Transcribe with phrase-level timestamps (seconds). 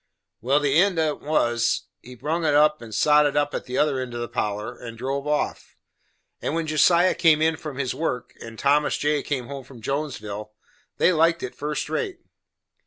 [0.41, 3.99] Well, the end on't was, he brung it in and sot it up the other
[3.99, 5.75] end of the parlor, and drove off.
[6.41, 9.21] And when Josiah come in from his work, and Thomas J.
[9.21, 10.53] come home from Jonesville,
[10.97, 12.17] they liked it first rate.